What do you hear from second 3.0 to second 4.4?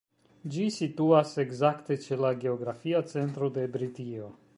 centro de Britio.